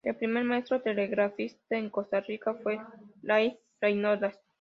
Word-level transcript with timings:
El 0.03 0.15
primer 0.15 0.43
maestro 0.45 0.81
telegrafista 0.81 1.77
en 1.77 1.91
Costa 1.91 2.21
Rica 2.21 2.55
fue 2.55 2.79
Lyman 3.21 3.55
Reynolds. 3.79 4.41